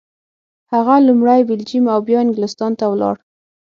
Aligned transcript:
هغه 0.73 0.95
لومړی 1.07 1.41
بلجیم 1.49 1.85
او 1.93 1.99
بیا 2.07 2.19
انګلستان 2.23 2.71
ته 2.79 2.85
ولاړ. 2.91 3.15